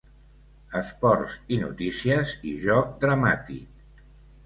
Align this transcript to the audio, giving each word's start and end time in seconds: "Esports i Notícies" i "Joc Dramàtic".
"Esports 0.79 1.37
i 1.57 1.61
Notícies" 1.65 2.35
i 2.55 2.57
"Joc 2.67 3.01
Dramàtic". 3.07 4.05